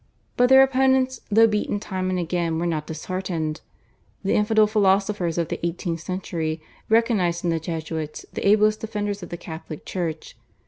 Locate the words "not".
2.65-2.87